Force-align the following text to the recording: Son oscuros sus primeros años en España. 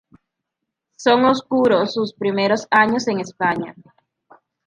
Son 0.97 1.25
oscuros 1.25 1.93
sus 1.93 2.15
primeros 2.15 2.67
años 2.71 3.07
en 3.07 3.19
España. 3.19 3.75